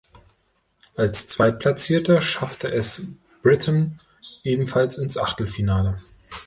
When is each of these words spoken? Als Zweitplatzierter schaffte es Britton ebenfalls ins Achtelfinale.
Als 0.95 1.27
Zweitplatzierter 1.27 2.23
schaffte 2.23 2.71
es 2.71 3.05
Britton 3.43 3.99
ebenfalls 4.41 4.97
ins 4.97 5.15
Achtelfinale. 5.19 5.99